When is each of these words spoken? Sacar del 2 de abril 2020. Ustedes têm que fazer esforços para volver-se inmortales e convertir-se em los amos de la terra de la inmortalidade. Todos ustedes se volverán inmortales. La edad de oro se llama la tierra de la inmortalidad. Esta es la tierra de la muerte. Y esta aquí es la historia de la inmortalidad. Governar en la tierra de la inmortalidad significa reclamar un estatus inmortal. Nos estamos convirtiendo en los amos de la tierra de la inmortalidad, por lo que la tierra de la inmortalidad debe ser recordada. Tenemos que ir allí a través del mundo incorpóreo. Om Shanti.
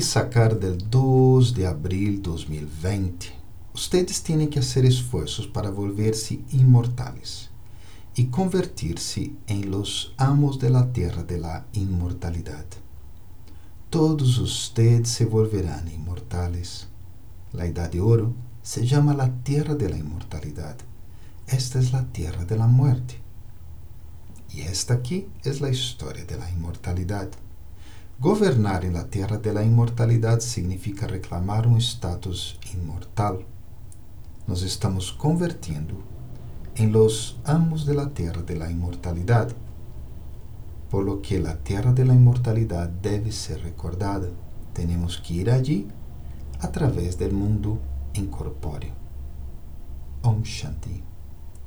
Sacar 0.00 0.56
del 0.56 0.78
2 0.88 1.52
de 1.52 1.66
abril 1.66 2.22
2020. 2.22 3.32
Ustedes 3.74 4.20
têm 4.20 4.46
que 4.46 4.62
fazer 4.62 4.84
esforços 4.84 5.48
para 5.48 5.68
volver-se 5.68 6.44
inmortales 6.52 7.50
e 8.16 8.24
convertir-se 8.24 9.36
em 9.48 9.62
los 9.62 10.14
amos 10.16 10.58
de 10.58 10.68
la 10.68 10.86
terra 10.86 11.24
de 11.24 11.38
la 11.38 11.66
inmortalidade. 11.72 12.78
Todos 13.90 14.38
ustedes 14.38 15.08
se 15.08 15.24
volverán 15.24 15.88
inmortales. 15.88 16.86
La 17.52 17.66
edad 17.66 17.90
de 17.90 18.00
oro 18.00 18.32
se 18.62 18.86
llama 18.86 19.12
la 19.12 19.28
tierra 19.42 19.74
de 19.74 19.88
la 19.88 19.98
inmortalidad. 19.98 20.76
Esta 21.48 21.80
es 21.80 21.92
la 21.92 22.04
tierra 22.12 22.44
de 22.44 22.56
la 22.56 22.68
muerte. 22.68 23.16
Y 24.50 24.60
esta 24.60 24.94
aquí 24.94 25.26
es 25.42 25.60
la 25.60 25.70
historia 25.70 26.24
de 26.24 26.38
la 26.38 26.48
inmortalidad. 26.48 27.28
Governar 28.20 28.84
en 28.84 28.94
la 28.94 29.10
tierra 29.10 29.38
de 29.38 29.52
la 29.52 29.64
inmortalidad 29.64 30.38
significa 30.38 31.08
reclamar 31.08 31.66
un 31.66 31.78
estatus 31.78 32.60
inmortal. 32.72 33.44
Nos 34.46 34.62
estamos 34.62 35.12
convirtiendo 35.12 35.94
en 36.76 36.92
los 36.92 37.40
amos 37.44 37.86
de 37.86 37.94
la 37.94 38.10
tierra 38.10 38.42
de 38.42 38.56
la 38.56 38.70
inmortalidad, 38.70 39.48
por 40.90 41.04
lo 41.04 41.22
que 41.22 41.40
la 41.40 41.56
tierra 41.58 41.92
de 41.92 42.04
la 42.04 42.14
inmortalidad 42.14 42.88
debe 42.88 43.32
ser 43.32 43.62
recordada. 43.62 44.28
Tenemos 44.72 45.18
que 45.18 45.34
ir 45.34 45.50
allí 45.50 45.88
a 46.60 46.70
través 46.70 47.18
del 47.18 47.32
mundo 47.32 47.80
incorpóreo. 48.14 48.94
Om 50.22 50.42
Shanti. 50.42 51.13